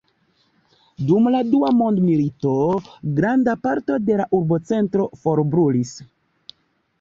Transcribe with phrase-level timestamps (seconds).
[1.09, 2.53] Dum la dua mondmilito
[3.19, 5.95] granda parto de la urbocentro forbrulis.